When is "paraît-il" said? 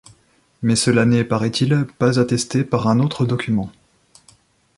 1.23-1.85